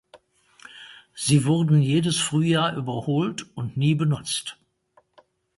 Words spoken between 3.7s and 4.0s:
nie